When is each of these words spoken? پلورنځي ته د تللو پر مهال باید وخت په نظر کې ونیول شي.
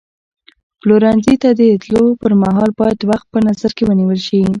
پلورنځي 0.79 1.35
ته 1.43 1.49
د 1.59 1.61
تللو 1.81 2.03
پر 2.21 2.31
مهال 2.41 2.69
باید 2.79 2.99
وخت 3.11 3.27
په 3.33 3.39
نظر 3.47 3.71
کې 3.77 3.83
ونیول 3.85 4.19
شي. 4.27 4.41